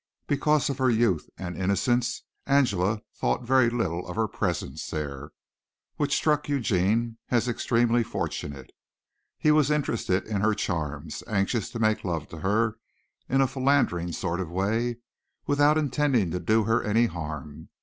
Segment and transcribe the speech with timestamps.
[0.25, 5.29] Because of her youth and innocence Angela thought very little of her presence there,
[5.97, 8.71] which struck Eugene as extremely fortunate.
[9.37, 12.77] He was interested in her charms, anxious to make love to her
[13.29, 14.97] in a philandering sort of way,
[15.45, 17.69] without intending to do her any harm.